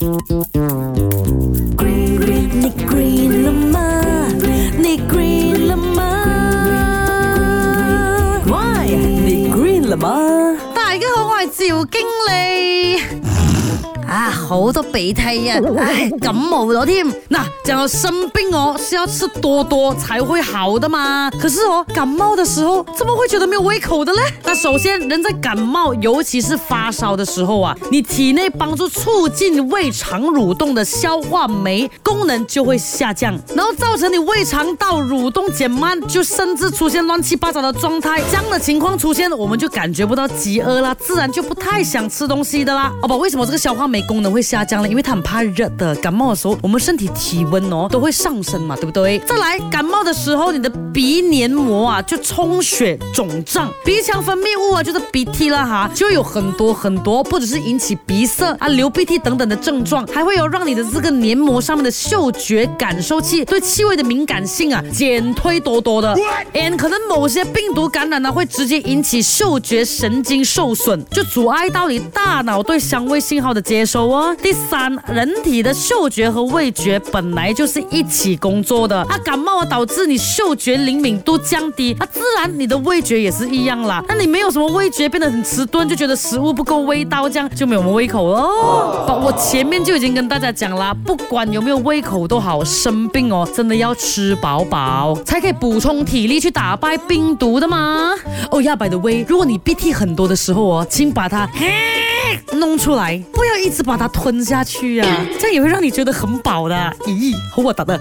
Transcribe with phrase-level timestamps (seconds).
[0.00, 0.18] Green,
[1.76, 4.02] green, này green là ma
[4.82, 6.24] Này green là ma
[8.46, 8.84] Why?
[9.22, 10.28] Này green là ma
[10.76, 13.39] Đại 家好，我係趙經理。
[14.10, 15.54] 啊，好多鼻涕呀！
[15.78, 17.06] 哎，感冒了添。
[17.28, 21.30] 那讲到生病哦，是要吃多多才会好的嘛？
[21.40, 24.18] 可是哦，感冒的时候怎么会觉得没有胃口的呢？
[24.42, 38.20] 那首先，人在感冒，尤其是发烧的时候啊，你体内帮助促进胃肠蠕动的消化酶功能就会下降，然后造成你胃肠道蠕动减慢，就甚至出现乱七八糟的状态。
[38.28, 42.92] 这样的情况出现，我们就感觉不到饥饿啦，自然就不太想吃东西的啦。
[43.02, 43.99] 哦不，为什么这个消化酶？
[44.02, 45.94] 功能会下降了，因为它很怕热的。
[45.96, 49.18] 感冒的时候，我们身体体温哦都会上升嘛，对不对？
[49.20, 66.16] 再来，感冒的时候，你的鼻黏膜啊就充血肿胀，鼻腔分泌物啊就是鼻涕了哈，就有很多很多，不只是引起鼻塞啊、流鼻涕等等的症状，还会有让你的这个黏膜上面的嗅觉感受器对气味的敏感性啊减退多多的。
[66.54, 73.84] And 可能某些病毒感染呢会直接引起嗅觉神经受损，就阻碍到你大脑对香味信号的接。
[73.90, 74.36] 手哦。
[74.40, 79.04] 第三，人体的嗅觉和味觉本来就是一起工作的。
[79.08, 84.00] 那感冒啊，导致你嗅觉灵敏度降低，那自然你的味觉也是一样啦。
[84.06, 88.42] 那你没有什么味觉变得很迟钝，就觉得食物不够味道，这样就没有胃口了。
[89.08, 98.12] 不，我前面就已经跟大家讲啦，不管有没有胃口都好，生病哦，真的要吃饱饱才可以补充体力去打败病毒的嘛。
[98.52, 101.44] 哦，亚百的微，如果你鼻涕很多的时候哦，请把它。
[101.52, 101.99] 嘿
[102.58, 103.22] 弄出来！
[103.32, 105.06] 不要一直把它吞下去呀，
[105.38, 106.74] 这样也会让你觉得很饱的。
[107.04, 108.00] 咦，和我打的。